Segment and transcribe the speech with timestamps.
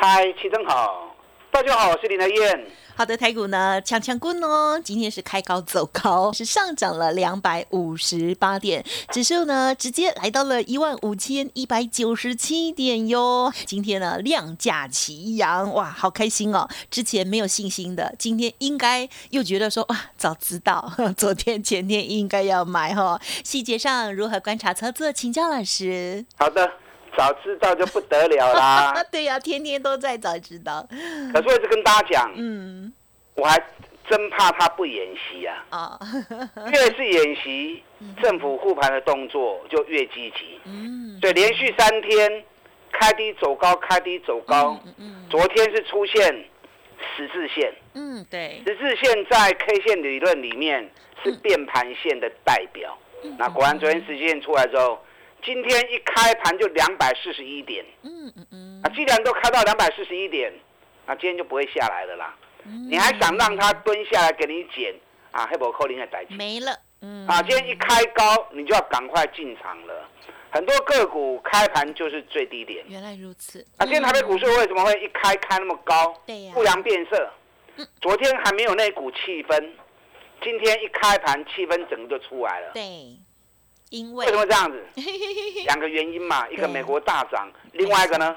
[0.00, 1.12] 嗨，齐正好，
[1.50, 2.66] 大家好，我是林来燕。
[2.94, 13.52] 好的，台股呢，强强棍哦，今天是开高走高，是上涨了两百五十八点，指数呢直接来到了一万五千一百九十七点哟。
[13.66, 16.68] 今天呢量价齐扬，哇，好开心哦！
[16.88, 23.20] 之前没有信心的，今天应该又觉得说哇，早知道 昨天前天应该要买哈。
[23.42, 26.24] 细节上如何观察操作，请教老师。
[26.36, 26.70] 好的。
[27.18, 28.94] 早知道就不得了啦！
[29.10, 30.86] 对呀，天天都在早知道。
[31.32, 32.92] 可是我一直跟大家讲，嗯，
[33.34, 33.60] 我还
[34.08, 35.66] 真怕他不演习啊。
[35.70, 35.98] 啊，
[36.72, 37.82] 越是演习，
[38.22, 40.60] 政府护盘的动作就越积极。
[40.64, 42.44] 嗯，所以连续三天
[42.92, 44.80] 开低走高，开低走高。
[44.86, 45.26] 嗯嗯。
[45.28, 46.24] 昨天是出现
[47.16, 47.74] 十字线。
[47.94, 48.62] 嗯，对。
[48.64, 50.88] 十字线在 K 线理论里面
[51.24, 52.96] 是变盘线的代表。
[53.36, 54.96] 那果然昨天十字线出来之后。
[55.44, 60.52] 今天一开盘就两百四十一点，嗯嗯嗯，啊，既然都开到两百四十一点，
[61.06, 62.34] 那今天就不会下来了啦。
[62.88, 64.94] 你还想让它蹲下来给你捡
[65.30, 65.46] 啊？
[65.50, 70.08] 黑博扣零的代金没了，嗯，啊，今天一开高，你就要赶快进场了。
[70.50, 73.64] 很多个股开盘就是最低点，原来如此。
[73.78, 76.14] 啊，今天台北股市为什么会一开开那么高？
[76.26, 77.30] 对呀，不良变色。
[78.00, 79.70] 昨天还没有那股气氛，
[80.42, 82.72] 今天一开盘气氛整个就出来了。
[82.74, 83.16] 对。
[83.90, 84.84] 因为为什么这样子？
[85.64, 88.36] 两个原因嘛，一个美国大涨，另外一个呢？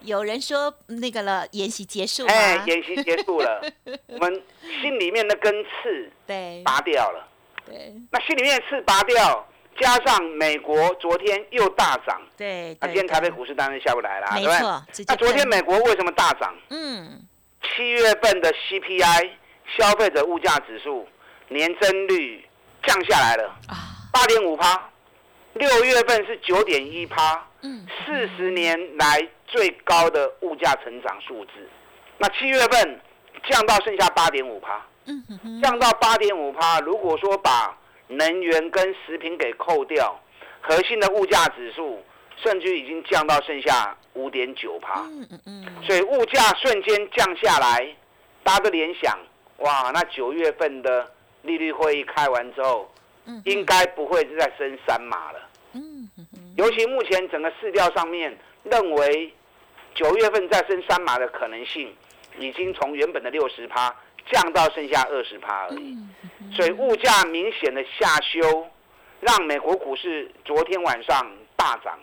[0.00, 3.60] 有人说那个了，演习结束哎，演习结束了，
[4.06, 4.42] 我们
[4.82, 7.28] 心里面的根刺对拔掉了。
[7.64, 9.48] 对，那心里面的刺拔掉，
[9.80, 14.82] 加上美国昨天又大涨，对，那今天台北股市当然下不来了，没错。
[15.08, 16.54] 那昨天美国为什么大涨？
[16.68, 17.20] 嗯，
[17.62, 19.30] 七月份的 CPI
[19.76, 21.08] 消费者物价指数
[21.48, 22.46] 年增率
[22.84, 23.74] 降下来了啊。
[24.12, 24.90] 八点五趴，
[25.58, 31.52] 六月份是九点一趴，嗯，四十年来最高的物价成长数字。
[32.18, 33.00] 那七月份
[33.48, 36.78] 降到剩下八点五趴，嗯降到八点五趴。
[36.80, 37.76] 如果说把
[38.08, 40.18] 能源跟食品给扣掉，
[40.60, 42.04] 核心的物价指数
[42.42, 45.66] 甚至已经降到剩下五点九趴，嗯嗯嗯。
[45.84, 47.96] 所以物价瞬间降下来，
[48.42, 49.18] 大家都联想，
[49.58, 51.10] 哇，那九月份的
[51.42, 52.90] 利率会议开完之后。
[53.44, 55.40] 应该不会再升三码了。
[56.56, 59.32] 嗯，尤其目前整个市调上面认为，
[59.94, 61.94] 九月份再升三码的可能性，
[62.38, 63.94] 已经从原本的六十趴
[64.30, 65.96] 降到剩下二十趴而已。
[66.54, 68.66] 所以物价明显的下修，
[69.20, 71.98] 让美国股市昨天晚上大涨，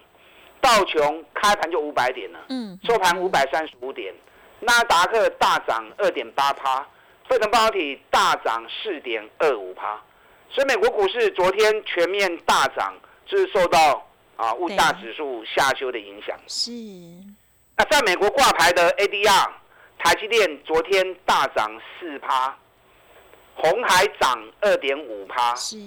[0.62, 4.14] 道琼开盘就五百点了，嗯，收盘五百三十五点，
[4.60, 6.86] 纳达克大涨二点八趴，
[7.28, 10.02] 费城半导体大涨四点二五趴。
[10.50, 12.94] 所以美国股市昨天全面大涨，
[13.26, 16.38] 就是受到啊物价指数下修的影响。
[16.48, 16.72] 是。
[17.76, 19.50] 那在美国挂牌的 ADR，
[19.98, 22.56] 台积电昨天大涨四趴，
[23.56, 25.78] 红海涨二点五趴，是。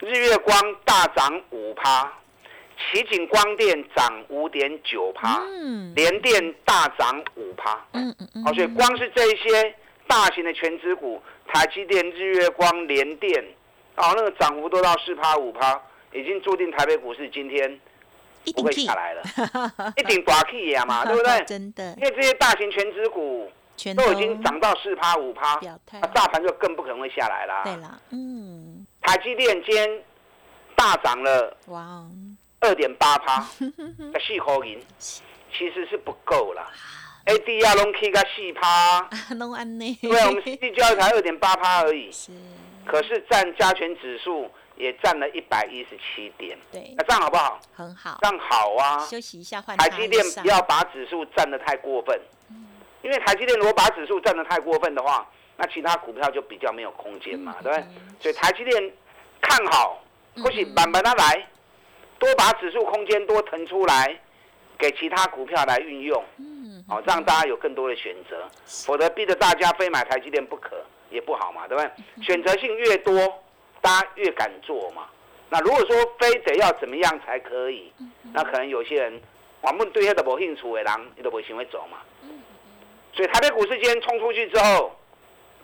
[0.00, 2.12] 日月光大涨五趴，
[2.76, 5.94] 奇景光电涨五点九趴，嗯。
[5.94, 8.44] 联电大涨五趴，嗯嗯嗯。
[8.44, 9.74] 好，所以光是这些
[10.06, 13.44] 大型的全资股，台积电、日月光、联电。
[13.96, 15.82] 哦，那个涨幅都到四趴五趴，
[16.12, 17.80] 已经注定台北股市今天
[18.54, 19.22] 不会下来了，
[19.96, 21.44] 一顶刮气呀嘛， 对不对？
[21.44, 23.50] 真的，因为这些大型全指股
[23.96, 25.60] 都已经涨到四趴五趴，
[25.92, 27.62] 那大盘就更不可能会下来啦。
[27.64, 30.02] 对啦，嗯，台积电今天
[30.74, 32.02] 大涨了，哇，
[32.60, 34.80] 二点八趴， 四块银，
[35.52, 36.66] 其实是不够啦。
[37.26, 39.98] A D 亚龙 K 个四趴，弄安呢？
[40.00, 42.10] 对，我们 C D 交易才二点八趴而已。
[42.10, 42.32] 是。
[42.86, 47.60] 可是占加权指数也占了一百一十七点，对，那这样好不好？
[47.74, 49.00] 很好，这样好啊。
[49.00, 52.18] 休息一下，换台积电不要把指数占得太过分，
[53.02, 57.86] 因为台积电如果把指数占得太过分的话，那其他股票就比较没有空间嘛，对不对？
[58.20, 58.92] 所以台积电
[59.40, 60.02] 看好，
[60.42, 61.46] 或许慢慢它来，
[62.18, 64.16] 多把指数空间多腾出来，
[64.78, 70.76] 给其他股票来运用，嗯，好，让大家有更多的选择，否则逼着大家非买台积电不可。
[71.10, 72.22] 也不好嘛，对不对？
[72.22, 73.42] 选择性越多，
[73.88, 75.08] 大家越敢做嘛。
[75.48, 77.90] 那如果说非得要怎么样才可以，
[78.34, 79.18] 那可能有些人，
[79.62, 81.96] 我们对他的无兴趣的人，你都不会想会走嘛。
[83.14, 84.94] 所以台北股市今天冲出去之后，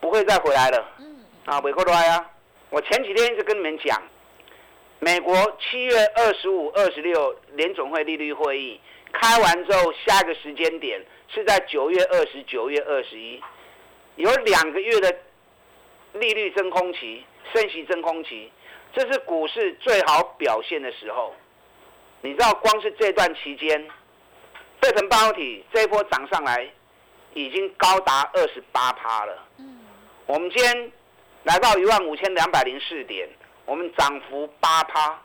[0.00, 0.88] 不会再回来了。
[1.00, 1.22] 嗯。
[1.44, 2.30] 啊，美国来啊！
[2.70, 4.02] 我前几天一直跟你们讲，
[5.00, 8.80] 美国七月二十五、二十六联总会利率会议
[9.12, 13.38] 开完之后，下一个时间点是在九月二十九、月二十一，
[14.16, 15.14] 有两个月的
[16.14, 17.22] 利率真空期、
[17.52, 18.50] 升息真空期，
[18.93, 21.35] 这是股市最好表现的时候。
[22.20, 23.87] 你知道，光是这段期间，
[24.81, 26.67] 费城半导体这一波涨上来，
[27.35, 29.46] 已经高达二十八趴了。
[29.58, 29.81] 嗯，
[30.26, 30.93] 我们今天
[31.43, 33.29] 来到一万五千两百零四点，
[33.67, 35.20] 我们涨幅八趴。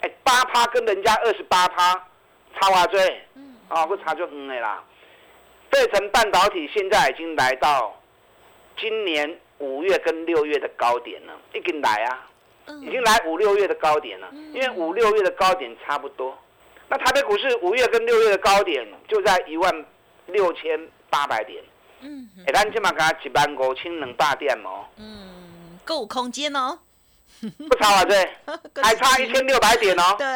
[0.00, 1.92] 哎，八趴跟人家二十八趴
[2.58, 4.82] 差哇最，嗯，啊，不差就嗯的啦。
[5.70, 8.00] 费城半导体现在已经来到
[8.76, 12.30] 今年五月跟六月的高点呢，已经来啊。
[12.80, 16.34] 已经来五六月的高点了，因为五六月的高点差不多。
[16.88, 19.84] 那台北股市五月跟六月的高点就在一万
[20.28, 21.62] 六千八百点。
[22.00, 24.86] 嗯，哎，咱起码给他一万五千两百点哦。
[24.96, 26.78] 嗯，够空间哦。
[27.68, 28.26] 不差啊，对，
[28.82, 30.16] 还差一千六百点哦。
[30.16, 30.26] 对。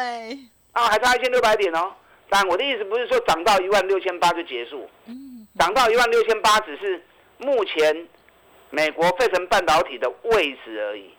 [0.73, 1.91] 啊，还差一千六百点哦。
[2.29, 4.87] 但我的意思不是说涨到一万六千八就结束。
[5.07, 5.47] 嗯。
[5.57, 7.03] 涨到一万六千八只是
[7.39, 8.07] 目前
[8.71, 11.09] 美国费城半导体的位置而已。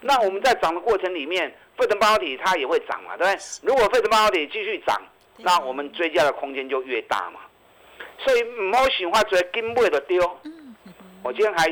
[0.00, 3.42] 那我们在涨的过程里面，费城半导体它也会涨嘛，对不对？
[3.62, 5.00] 如果费城半导体继续涨，
[5.36, 7.40] 那我们追加的空间就越大嘛。
[8.18, 10.38] 所以唔好喜欢追金买的丢。
[11.22, 11.68] 我今天还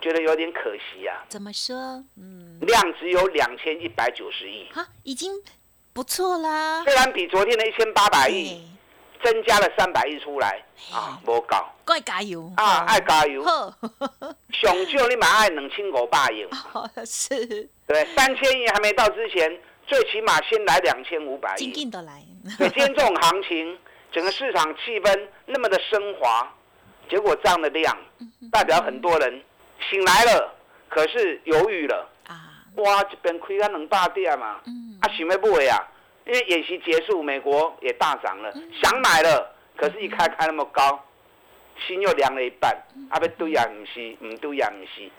[0.00, 1.24] 觉得有点可惜啊。
[1.28, 1.76] 怎么说？
[2.16, 2.58] 嗯。
[2.62, 4.66] 量只有两千一百九十亿。
[4.72, 5.32] 哈，已经
[5.92, 6.82] 不错啦。
[6.82, 8.60] 虽然比昨天的一千八百亿。
[9.22, 13.42] 增加了三百亿出来啊，无够，该加油啊，爱加油。
[14.52, 16.46] 上少你买爱两千五百亿，
[17.04, 21.58] 是，对，三千亿还没到之前，最起码先来两千五百亿。
[21.58, 22.22] 今天都来。
[22.58, 23.78] 对，今天这种行情，
[24.12, 26.50] 整个市场气氛那么的升华，
[27.10, 27.96] 结果这样的量，
[28.50, 29.42] 代表很多人
[29.90, 30.54] 醒来了，
[30.88, 32.64] 可是犹豫了啊。
[32.76, 34.60] 哇，这边亏啊两百点嘛，
[35.00, 35.86] 啊想要买啊。
[36.26, 38.52] 因为演习结束，美国也大涨了，
[38.82, 41.00] 想买了，可是一开开那么高，
[41.86, 42.76] 心又凉了一半。
[43.10, 45.12] 啊，被堆养西，唔对呀，唔西，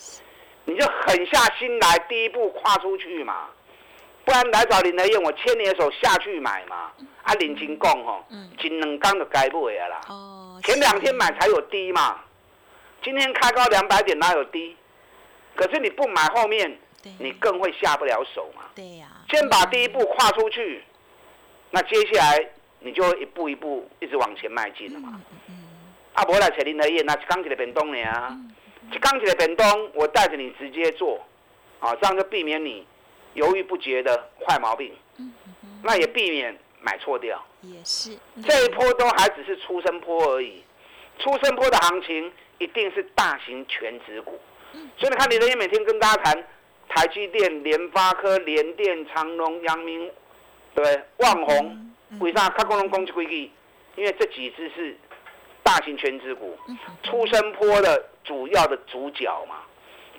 [0.65, 3.47] 你就狠下心来，第一步跨出去嘛，
[4.25, 6.91] 不然来找林德燕，我牵你的手下去买嘛。
[7.23, 8.25] 啊，林金讲吼，
[8.59, 10.01] 金两天就该买啊啦。
[10.09, 10.59] 哦。
[10.63, 12.19] 前两天买才有低嘛，
[13.01, 14.75] 今天开高两百点哪有低？
[15.55, 16.77] 可是你不买，后面
[17.17, 18.63] 你更会下不了手嘛。
[18.75, 19.07] 对呀。
[19.29, 20.83] 先把第一步跨出去。
[21.71, 22.49] 那接下来
[22.79, 25.21] 你就一步一步一直往前迈进了嘛。
[26.13, 28.35] 啊，无来找林德燕，那刚起来变动呢啊，
[29.01, 31.23] 刚起来变动，我带着你直接做，
[31.79, 32.85] 啊，这样就避免你
[33.33, 34.91] 犹豫不决的坏毛病。
[35.83, 37.43] 那也避免买错掉。
[37.61, 38.17] 也是。
[38.43, 40.63] 这一波都还只是出生坡而已，
[41.19, 44.39] 出生坡的行情一定是大型全值股。
[44.97, 46.43] 所以你看林德燕每天跟大家谈
[46.89, 50.09] 台积电、联发科、联电、长隆、阳明。
[50.77, 53.51] 对，万红为啥看工人攻击规矩？
[53.95, 54.95] 因为这几只是
[55.63, 56.55] 大型全资股，
[57.01, 59.55] 出生坡的主要的主角嘛。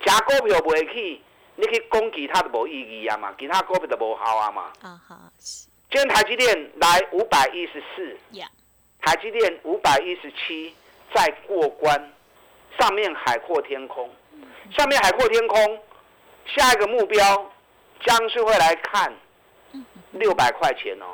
[0.05, 1.21] 假股票不会去，
[1.55, 4.63] 你去攻击它都无意义啊嘛，其他股票都无效啊嘛。
[4.81, 5.31] 啊哈，
[5.89, 8.17] 今天台积电来五百一十四，
[8.99, 10.75] 台积电五百一十七
[11.15, 12.13] 再过关，
[12.77, 14.13] 上面海阔天空，
[14.77, 15.79] 上面海阔天空，
[16.47, 17.49] 下一个目标
[18.05, 19.13] 将是会来看。
[20.11, 21.05] 六百块钱哦，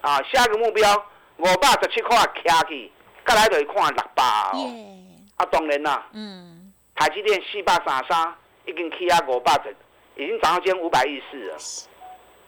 [0.00, 1.06] 啊，下个目标
[1.38, 2.90] 五百十七块卡去，
[3.26, 4.88] 再来就看六百哦。
[5.36, 8.34] 啊，当然啦，嗯，台积电四百三三
[8.66, 9.74] 已经起啊五百十，
[10.16, 11.56] 已经涨到今天五百一四了，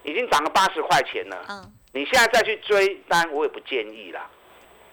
[0.04, 1.44] 已经涨了八十块钱了。
[1.48, 4.28] 嗯，你现在再去追，当然我也不建议啦。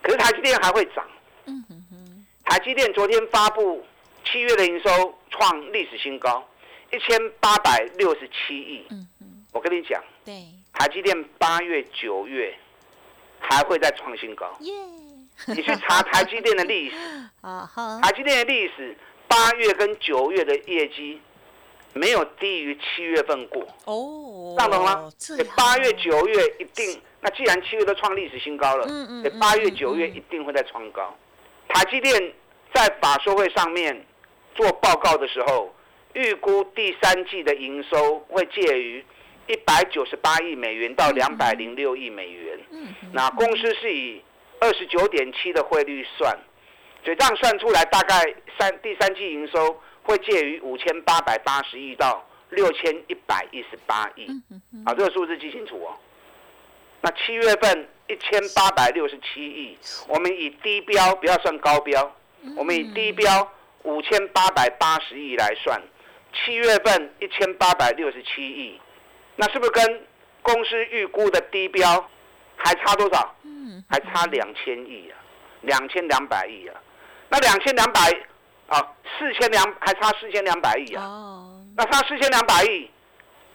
[0.02, 1.06] 可是台积电还会涨。
[1.44, 2.26] 嗯哼哼。
[2.44, 3.84] 台积电昨天发布
[4.24, 6.42] 七月的营收创历史新高，
[6.90, 8.86] 一千八百六十七亿。
[8.90, 9.21] 嗯哼，
[9.52, 10.02] 我跟你讲。
[10.24, 10.46] 对。
[10.72, 12.52] 台积电八月、九月
[13.38, 14.50] 还会再创新高。
[14.60, 14.72] 耶！
[15.46, 16.96] 你去查台积电的历史
[17.40, 17.70] 啊，
[18.02, 18.96] 台积电的历史，
[19.28, 21.20] 八月跟九月的业绩
[21.94, 23.62] 没有低于七月份过。
[23.84, 25.10] 哦，听懂吗？
[25.56, 27.00] 八月、九月一定。
[27.20, 31.14] 那既然七月都创历史新高了，嗯嗯，八月、九月一定会再创高。
[31.68, 32.34] 台积电
[32.74, 34.04] 在法说会上面
[34.54, 35.72] 做报告的时候，
[36.14, 39.04] 预估第三季的营收会介于。
[39.48, 42.58] 一百九十八亿美元到两百零六亿美元，
[43.12, 44.22] 那公司是以
[44.60, 46.38] 二十九点七的汇率算，
[47.04, 48.22] 所以这样算出来大概
[48.58, 54.26] 三第三季营收会介于五千八百八十亿到六千一百一十八亿，
[54.84, 55.96] 啊，这个数字记清楚哦。
[57.00, 62.14] 那七月份一千八百六十七亿，我们以低标不要算高标，
[62.56, 65.82] 我们以低标五千八百八十亿来算，
[66.32, 68.80] 七月份一千八百六十七亿，
[69.42, 70.06] 那是不是跟
[70.40, 72.08] 公司预估的低标
[72.54, 73.34] 还差多少？
[73.42, 75.18] 嗯，还差两千亿啊，
[75.62, 76.80] 两千两百亿啊。
[77.28, 78.00] 那两千两百
[78.68, 78.78] 啊，
[79.18, 81.02] 四千两还差四千两百亿啊。
[81.02, 82.88] 哦，那差四千两百亿，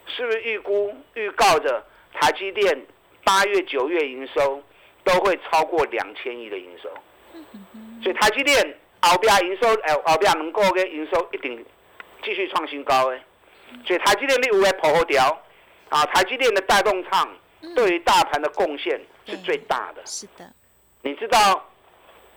[0.08, 1.82] 是不是预估预告着
[2.16, 2.86] 台积电
[3.24, 4.62] 八月九月营收
[5.06, 6.90] 都会超过两千亿的营收？
[8.04, 11.66] 所以台积电后边营收，哎，后边能够的营收一定
[12.26, 13.22] 继续创新高诶。
[13.86, 15.42] 所以台积电你有诶跑好调
[15.90, 17.28] 啊，台积电的带动唱
[17.76, 20.06] 对于大盘的贡献是最大的。
[20.06, 20.52] 是的，
[21.02, 21.66] 你知道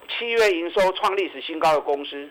[0.09, 2.29] 七月营收创历史新高的公司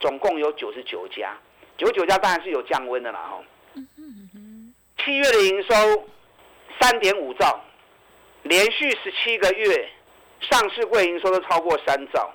[0.00, 1.36] 总共有九十九家，
[1.76, 3.40] 九十九家当然是有降温的啦哈。
[5.04, 6.08] 七月的营收
[6.80, 7.60] 三点五兆，
[8.42, 9.88] 连续十七个月
[10.40, 12.30] 上市柜营收都超过三兆。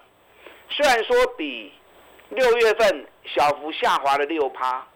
[0.70, 1.72] 虽然说比
[2.30, 4.88] 六月份小幅下滑了六趴，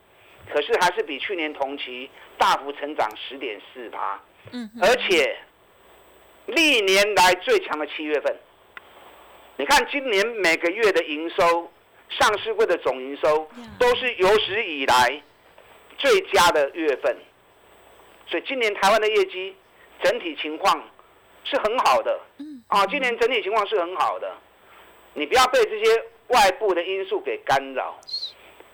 [0.53, 4.19] 可是还是比去年同期大幅成长十点四趴。
[4.51, 5.37] 嗯，而且
[6.45, 8.35] 历年来最强的七月份，
[9.57, 11.71] 你看今年每个月的营收，
[12.09, 15.21] 上市会的总营收都是有史以来
[15.97, 17.17] 最佳的月份，
[18.27, 19.55] 所以今年台湾的业绩
[20.01, 20.81] 整体情况
[21.43, 22.19] 是很好的。
[22.37, 24.33] 嗯，啊，今年整体情况是很好的。
[25.13, 27.99] 你不要被这些外部的因素给干扰，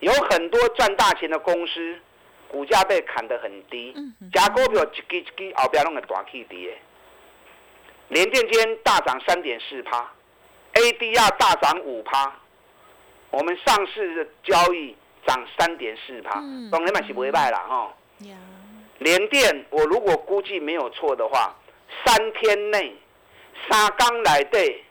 [0.03, 1.97] 有很多赚大钱的公司，
[2.49, 3.95] 股价被砍得很低，
[4.33, 6.77] 假股票一支一支后边弄个大起跌。
[8.09, 10.11] 联电今天大涨三点四趴
[10.73, 12.33] ，ADR 大涨五趴，
[13.31, 14.93] 我们上市的交易
[15.25, 16.33] 涨三点四趴，
[16.69, 17.93] 当然嘛是不会败啦哈。
[18.99, 21.55] 联电我如果估计没有错的话，
[22.05, 22.93] 三天内
[23.69, 24.83] 三刚来对。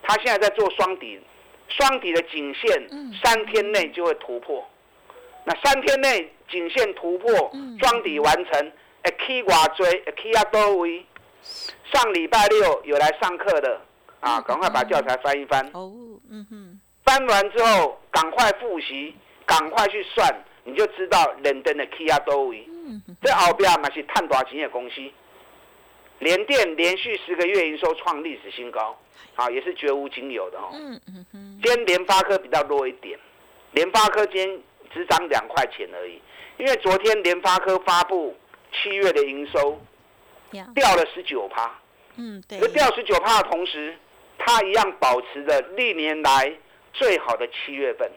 [0.00, 1.20] 他现在在做双底，
[1.68, 2.88] 双底的颈线
[3.22, 4.64] 三天内就会突破。
[5.44, 7.30] 那三天内颈线突破，
[7.80, 8.72] 双底完成，
[9.02, 11.04] 哎，K 挂追，哎，K 啊多位。
[11.92, 13.80] 上礼拜六有来上课的
[14.20, 15.64] 啊，赶快把教材翻一翻。
[15.72, 15.92] 哦，
[16.30, 16.80] 嗯哼。
[17.04, 19.14] 翻完之后，赶快复习，
[19.46, 20.28] 赶快去算，
[20.64, 22.68] 你就知道认真的 K 啊多位。
[23.22, 24.96] 这后边嘛是探多钱的公司。
[26.18, 28.98] 联电连续十个月营收创历史新高，
[29.34, 30.68] 好也是绝无仅有的哦。
[30.72, 31.47] 嗯嗯嗯。
[31.62, 33.18] 今天联发科比较弱一点，
[33.72, 34.60] 联发科今天
[34.92, 36.20] 只涨两块钱而已，
[36.58, 38.36] 因为昨天联发科发布
[38.72, 39.80] 七月的营收
[40.74, 41.70] 掉了十九趴。
[42.16, 42.58] 嗯，对。
[42.68, 43.96] 掉十九趴的同时，
[44.38, 46.52] 它一样保持着历年来
[46.92, 48.10] 最好的七月份。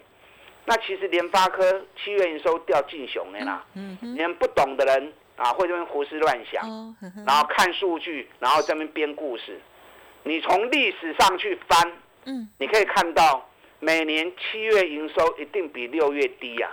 [0.66, 3.66] 那其实联发科七月营收掉进熊的啦。
[3.74, 4.14] 嗯哼。
[4.14, 5.14] 你们不懂的人。
[5.38, 6.96] 啊，会这边胡思乱想，
[7.26, 9.60] 然后看数据，然后这边编故事。
[10.22, 11.92] 你从历史上去翻，
[12.26, 13.50] 嗯，你可以看到
[13.80, 16.70] 每年七月营收一定比六月低呀，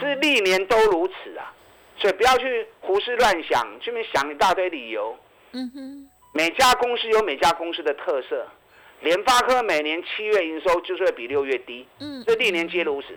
[0.00, 1.52] 这是历年都如此啊。
[1.98, 5.16] 所以不要去胡思乱想，去面想一大堆理由。
[5.52, 8.48] 嗯哼，每家公司有每家公司的特色，
[9.00, 13.08] 联发科每年七月营收就是会比六月低，嗯，这历年皆如此。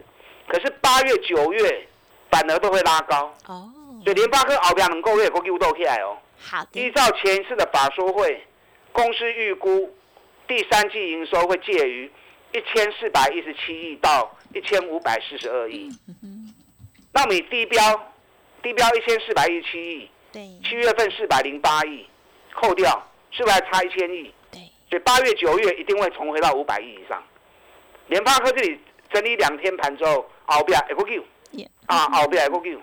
[0.47, 1.87] 可是八月、九月
[2.29, 3.33] 反而都会拉高。
[3.47, 3.71] 哦。
[4.03, 6.17] 所以联发科后边能够月股又倒起来哦。
[6.37, 8.45] 好的依照前一次的法说会，
[8.91, 9.91] 公司预估
[10.47, 12.11] 第三季营收会介于
[12.53, 15.89] 一千四百一十七亿到一千五百四十二亿。
[17.11, 18.13] 那我们低标
[18.61, 22.05] 低标一千四百一十七亿，对，七月份四百零八亿，
[22.53, 24.33] 扣掉是不是还差一千亿？
[24.51, 24.59] 对，
[24.89, 27.23] 所以八月九月一定会重回到五百亿以上。
[28.07, 28.79] 联发科这里
[29.11, 31.23] 整理两天盘之后，后边一个 Q，
[31.87, 32.81] 啊，后边一个 Q。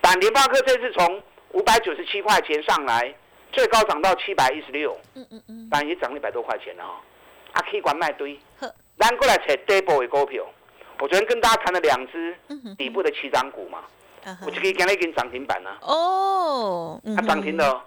[0.00, 1.22] 但联发科这次从
[1.52, 3.14] 五百九十七块钱上来，
[3.52, 6.94] 最高涨到七百一十六，嗯嗯嗯，但也涨了一百多块钱了哦。
[7.52, 8.38] 啊，可以管卖堆，
[8.98, 10.44] 咱过来找底部的股票。
[10.98, 12.36] 我昨天跟大家谈了两只
[12.76, 13.80] 底部的起涨股嘛，
[14.44, 15.70] 我就可以跟你跟涨停板呢。
[15.80, 17.82] 哦，它涨停了，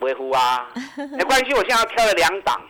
[0.00, 0.68] 维护啊，
[1.16, 1.52] 没关系。
[1.54, 2.60] 我现在挑了两档，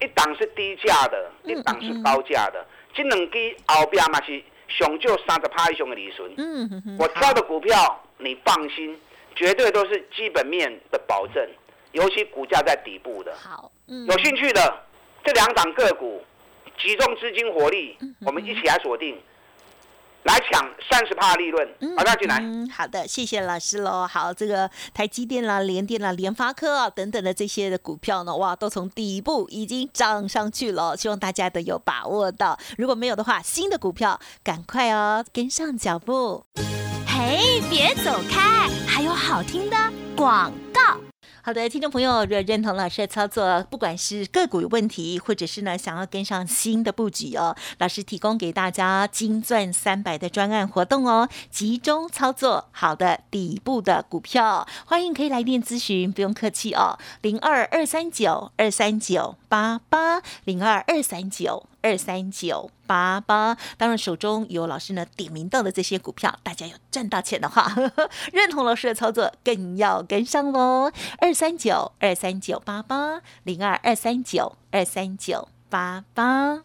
[0.00, 2.66] 一档是低价的，一档是高价的。
[2.92, 6.32] 这两支后边嘛是上就三十趴以上的利润。
[6.36, 7.98] 嗯我挑的股票。
[8.22, 9.00] 你放心，
[9.34, 11.42] 绝对都是基本面的保证，
[11.92, 13.34] 尤其股价在底部的。
[13.36, 14.82] 好，嗯，有兴趣的
[15.24, 16.22] 这两档个股，
[16.80, 19.20] 集中资金火力，我们一起来锁定，
[20.24, 21.68] 来抢三十趴利润。
[21.96, 22.40] 好，大家进来。
[22.72, 24.06] 好的，谢谢老师喽。
[24.06, 30.96] 好，这个台积电啦、联电啦、联发科啊等等的这些的股票呢，哇，都从底部已经涨上去了。
[30.96, 36.44] 希望大家都有把握到，如果没有的话，新的股票赶快哦，跟上脚步。
[37.06, 38.68] 嘿，别走开！
[38.86, 39.76] 还有好听的
[40.16, 41.00] 广告。
[41.42, 59.36] 好的，听众朋友，如果认同老师的操作，不管是个股有问题，或者是呢想要跟上新的布局哦，老师提供给大家金钻三百的专案活动哦，集中操作好的底部的股票，欢迎可以来电咨询，不用客气哦，零二二三九二三九。
[59.50, 61.66] 八八零二二三九。
[61.82, 67.74] 二三九八八，当然手中有老师呢点名到的这些股票，大家有赚到钱的话，
[68.34, 70.92] 认同老师的操作，更要跟上喽。
[71.22, 76.64] 二三九二三九八八零二二三九二三九八八。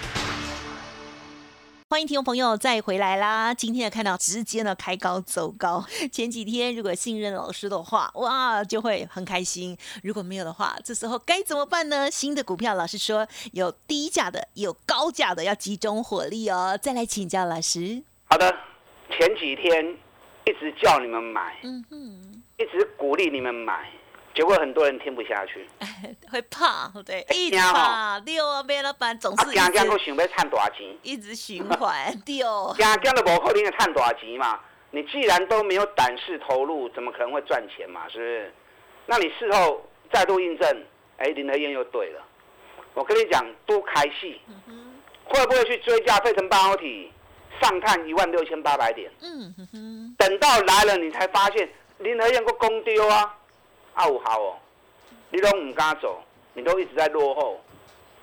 [1.91, 3.53] 欢迎听众朋友再回来啦！
[3.53, 5.85] 今天看到直接呢开高走高。
[6.09, 12.09] 前几天如果信任老师的话，哇，就会很开心；如果没有的话，这时候该怎么办呢？
[12.09, 16.79] 新的股票，老师说有低价的，有高价的，要集中火力哦。
[16.81, 18.01] 再来请教老师。
[18.23, 18.49] 好的，
[19.09, 19.85] 前几天
[20.45, 23.91] 一直叫你们买，嗯哼，一直鼓励你们买。
[24.33, 25.67] 结果很多人听不下去，
[26.31, 28.63] 会怕，对，一直怕，丢啊！
[28.63, 32.73] 别老板总是一直讲，我想要赚大钱，一直循环，丢。
[32.77, 34.59] 讲讲都无可能会赚大钱嘛？
[34.91, 38.07] 你既然都没有胆识投入，怎么可能会赚钱嘛？
[38.09, 38.53] 是不是？
[39.05, 40.83] 那你事后再度印证，
[41.17, 42.21] 哎，林德燕又对了。
[42.93, 44.39] 我跟你讲，多开戏，
[45.25, 47.11] 会不会去追加费城半导体
[47.61, 49.11] 上探一万六千八百点？
[49.21, 50.15] 嗯哼哼。
[50.17, 53.37] 等到来了，你才发现林德燕个公丢啊！
[53.93, 54.55] 啊，五好哦，
[55.29, 56.21] 你都唔敢走，
[56.53, 57.59] 你都一直在落后，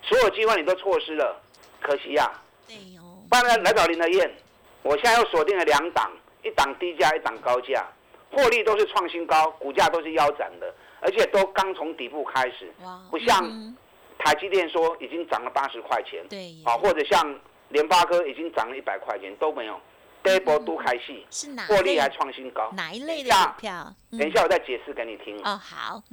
[0.01, 1.39] 所有机会你都错失了，
[1.79, 2.31] 可惜呀。
[2.67, 3.17] 对哦。
[3.29, 4.31] 当然来找林德燕，
[4.81, 6.11] 我现在又锁定了两档，
[6.43, 7.85] 一档低价，一档高价，
[8.31, 12.71] 获利都是创新高，股价都是腰斩的，而且都刚从底部开始，
[13.11, 13.43] 不像
[14.17, 19.79] 台积电说已经涨了八十块钱，对，啊，或者像联发科已经涨了一百块钱都没有。
[20.21, 21.25] 第一波都开戏，
[21.67, 22.69] 获利还创新高。
[22.75, 23.93] 哪一类的股票？
[24.11, 25.39] 等一下我再解释给你听。
[25.43, 26.03] 哦，好。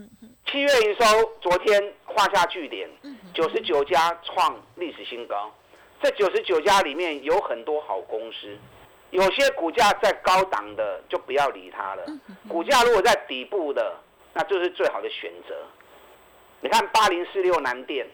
[0.46, 1.04] 七月营收
[1.40, 2.88] 昨天画下句点，
[3.34, 5.52] 九十九家创历史新高。
[6.00, 8.56] 这九十九家里面有很多好公司，
[9.10, 12.06] 有些股价在高档的就不要理它了。
[12.48, 13.98] 股价如果在底部的，
[14.32, 15.54] 那就是最好的选择。
[16.60, 18.06] 你看八零四六南电，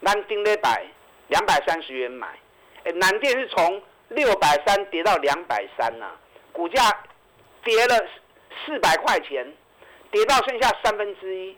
[0.00, 0.84] 南丁咧百
[1.28, 2.38] 两百三十元买，
[2.84, 3.82] 哎，南电是从。
[4.08, 6.10] 六百三跌到两百三呐，
[6.52, 6.80] 股价
[7.62, 7.94] 跌了
[8.64, 9.46] 四百块钱，
[10.10, 11.56] 跌到剩下三分之一，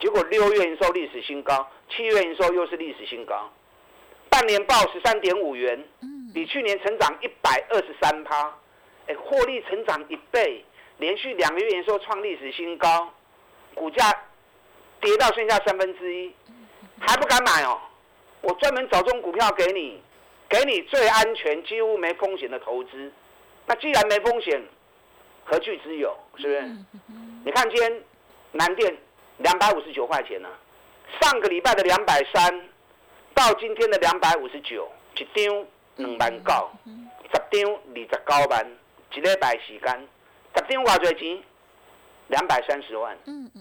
[0.00, 3.50] 结果六月营收历史新高，七月营收又是历史新高，
[4.28, 5.84] 半年报十三点五元，
[6.32, 8.54] 比去年成长一百二十三趴，
[9.08, 10.64] 哎，获利成长一倍，
[10.98, 13.12] 连续两个月营收创历史新高，
[13.74, 14.12] 股价
[15.00, 16.32] 跌到剩下三分之一，
[17.00, 17.80] 还不敢买哦，
[18.42, 20.00] 我专门找这种股票给你。
[20.48, 23.12] 给你最安全、几乎没风险的投资，
[23.66, 24.62] 那既然没风险，
[25.44, 26.16] 何惧之有？
[26.36, 26.62] 是不是？
[27.44, 28.02] 你看今天
[28.52, 28.96] 南电
[29.38, 30.48] 两百五十九块钱呢，
[31.20, 32.68] 上个礼拜的两百三，
[33.34, 36.70] 到今天的两百五十九，一张两万九，
[37.30, 38.66] 十张二十九万，
[39.14, 40.08] 一礼拜时间，
[40.54, 41.42] 十张偌多钱？
[42.28, 43.16] 两百三十万。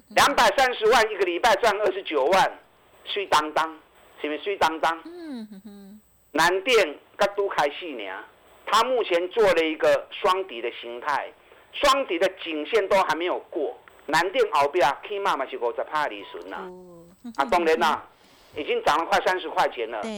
[0.10, 2.60] 两百三十万一个礼拜赚二十九万，
[3.06, 3.78] 水当当，
[4.22, 4.98] 是不是水当当？
[6.38, 8.04] 南电刚都开戏呢，
[8.64, 11.34] 它目前做了一个双底的形态，
[11.74, 13.76] 双底的颈线都还没有过。
[14.06, 16.58] 南电后边起码嘛是五十帕里顺呐，
[17.38, 18.06] 啊，当然啦，
[18.56, 20.00] 已经涨了快三十块钱了。
[20.04, 20.12] 对，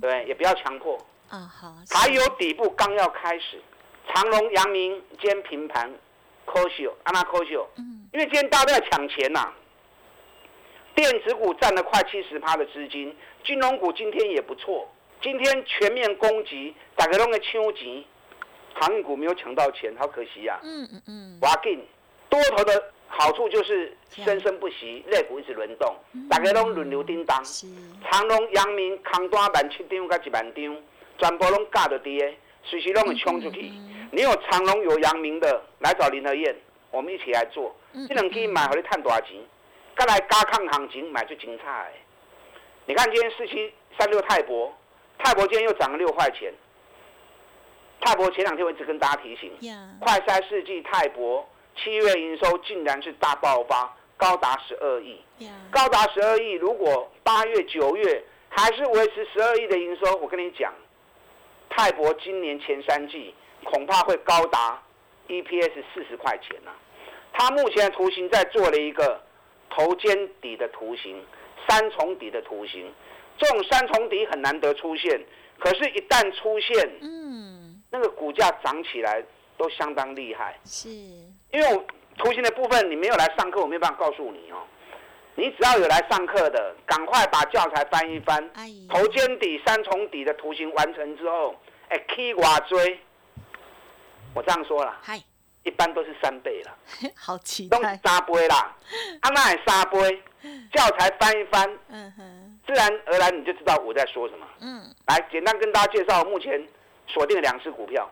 [0.00, 0.98] 对，也不要强迫。
[1.28, 1.72] 啊，好。
[1.90, 3.62] 还有底部刚要开始，
[4.08, 5.88] 长隆、阳明兼平盘，
[6.44, 7.64] 科秀、安娜科秀。
[7.76, 8.08] 嗯。
[8.12, 9.52] 因为今天大家都在抢钱呐，
[10.96, 14.91] 电子股占了快七十趴的资金，金融股今天也不错。
[15.22, 18.04] 今天全面攻击，大家拢在抢钱，
[18.74, 20.58] 航运股没有抢到钱，好可惜呀。
[20.64, 21.38] 嗯嗯嗯。
[21.42, 21.80] 挖进
[22.28, 25.94] 多头的好处就是生生不息，肋骨一直轮动，
[26.28, 27.40] 大家拢轮流叮当。
[28.10, 30.82] 长隆、阳明、康端万七张甲一万张，
[31.18, 33.70] 全部拢架着跌，随时拢会冲出去。
[34.10, 36.54] 你有长隆有阳明的，来找林和燕，
[36.90, 37.74] 我们一起来做。
[38.08, 39.36] 这两天买回来赚多少钱？
[39.96, 41.92] 再来加抗行情买就精彩。
[42.86, 44.74] 你看今天四七三六泰博，
[45.22, 46.52] 泰博今天又涨了六块钱。
[48.00, 49.52] 泰博前两天我一直跟大家提醒，
[50.00, 51.46] 快筛试剂泰博。
[51.76, 55.18] 七月营收竟然是大爆发，高达十二亿，
[55.70, 56.52] 高达十二亿。
[56.52, 60.70] 如果八月、九月还是维持十二亿的营收，我跟你讲，
[61.70, 64.82] 泰博今年前三季恐怕会高达
[65.28, 66.72] EPS 四十块钱呐。
[67.32, 69.18] 它目前的图形在做了一个
[69.70, 71.24] 头肩底的图形，
[71.66, 72.92] 三重底的图形。
[73.38, 75.20] 这种三重底很难得出现，
[75.58, 79.22] 可是，一旦出现，嗯，那个股价涨起来
[79.56, 80.88] 都相当厉害，是。
[80.88, 81.84] 因为我
[82.16, 84.62] 图形的部分你没有来上课，我没办法告诉你哦。
[85.34, 88.50] 你只要有来上课的，赶快把教材翻一翻。
[88.88, 91.54] 头肩底、三重底的图形完成之后，
[91.88, 93.00] 哎，K 瓦锥，
[94.34, 95.18] 我这样说了，嗨，
[95.64, 96.76] 一般都是三倍了。
[97.16, 97.76] 好期待。
[97.78, 98.76] 都三倍啦，
[99.22, 100.22] 啊，那也三倍。
[100.72, 104.46] 教材翻一翻，嗯哼，自然而然你就知道我在说什么。
[104.60, 106.66] 嗯，来简单跟大家介绍目前
[107.06, 108.10] 锁定的两只股票。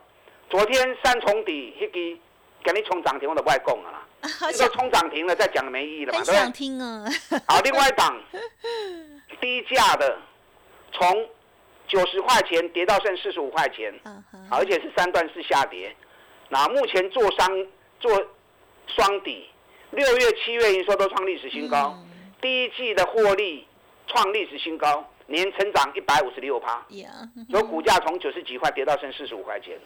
[0.49, 2.19] 昨天三重底，那个。
[2.63, 4.05] 给你冲涨停，我都不爱讲啊！
[4.53, 6.35] 这个冲涨停了，再讲没意义了嘛，对不对？
[6.35, 7.03] 想听啊！
[7.47, 8.21] 好，另外一档
[9.39, 10.15] 低价的，
[10.91, 11.27] 从
[11.87, 13.91] 九十块钱跌到剩四十五块钱，
[14.51, 15.95] 而且是三段式下跌。
[16.51, 17.49] 那目前做商
[17.99, 18.11] 做
[18.87, 19.47] 双底，
[19.91, 21.97] 六月、七月营收都创历史新高，
[22.41, 23.65] 第一季的获利
[24.05, 26.85] 创历史新高，年成长一百五十六趴，
[27.47, 29.79] 有股价从九十几块跌到剩四十五块钱，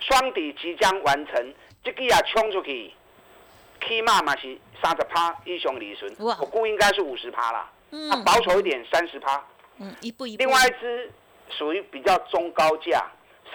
[0.00, 1.54] 双底即将完成。
[1.82, 2.92] 这个也冲出去，
[3.88, 7.72] 起码嘛是三十趴以上利润，我估应该是五十趴啦。
[7.90, 9.42] 嗯，保守一点三十趴。
[9.78, 10.44] 嗯，一步一步。
[10.44, 11.10] 另外一只
[11.48, 13.04] 属于比较中高价，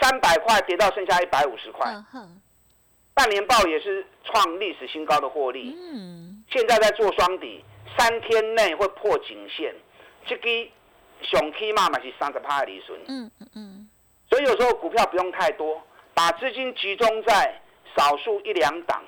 [0.02, 1.86] 三百块跌到剩下一百五十块。
[3.18, 5.76] 半年报也是创历史新高的获利。
[5.76, 6.44] 嗯。
[6.50, 7.66] 现在在做双底，
[7.98, 9.76] 三天内会破颈线。
[10.26, 10.72] 这个
[11.24, 13.00] 上起码嘛是三十趴的利润。
[13.08, 13.90] 嗯嗯嗯。
[14.30, 15.82] 所以有时候股票不用太多，
[16.14, 17.60] 把资金集中在。
[17.96, 19.02] 少数一两档，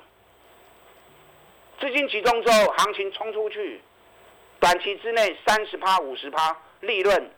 [1.78, 3.80] 资金集中之后，行情冲出去，
[4.58, 7.30] 短期之内三十趴、五十趴利润，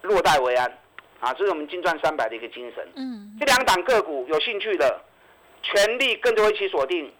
[0.00, 0.78] 落袋为安，
[1.20, 2.88] 啊，这是我们金赚三百的一个精神。
[2.94, 4.98] 嗯，这两档个股有兴趣的，
[5.62, 7.12] 全力跟着我一起锁定，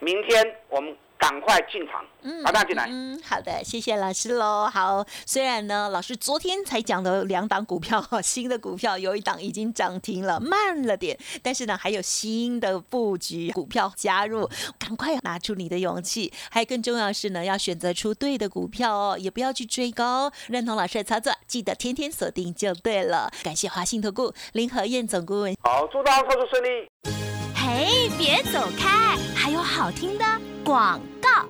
[0.00, 0.96] 明天我们。
[1.20, 2.86] 赶快进场，嗯，马上进来。
[2.88, 4.70] 嗯，好的，谢谢老师喽。
[4.72, 16.32] 好，虽然呢，老师昨天才讲的两档股票，新的股票有一档已经涨停了，慢了点，但是呢，还有新的布局股票加入，赶快拿出你的勇气。
[16.52, 20.30] 还更重要是呢，要选择出对的股票哦，也不要去追高。
[20.46, 23.28] 认同老师的操作，记得天天锁定就对了。
[23.42, 25.56] 感谢华信投顾林和燕总顾问。
[25.62, 27.37] 好，祝大家操作顺利。
[27.78, 27.86] 哎，
[28.18, 30.24] 别走开，还有好听的。
[30.64, 31.48] 广告，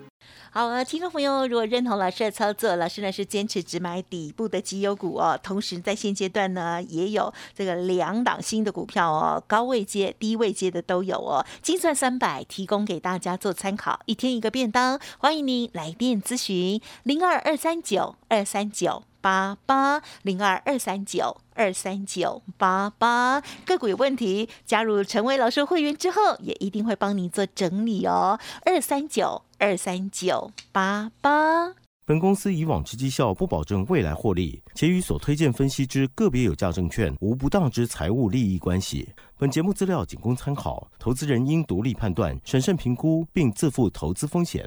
[0.50, 5.40] 好，听众朋友，如果认同老师的操作，老师呢是坚持只买底部的绩优股哦。
[5.42, 11.46] 同时，在现阶段呢，也有这个两档新的股票哦，高位接、低位接的都有哦。
[11.62, 19.02] 精算三百提供给大家做参考，一天一个便当，欢迎您来电咨询零二二三九二三九。
[19.20, 28.38] 八八零二二三九二三九八八个股有问题，加入成为老师会员之后，也一定会帮你做整理哦。
[28.64, 31.74] 二三九二三九八八。
[32.06, 39.12] 本公司以往之绩效不保证未来获利，且与所推荐分析之个别有价证券无不当之财务利益关系。
[39.36, 44.66] 本节目资料仅供参考，投资人应独立判断、审慎评估，并自负投资风险。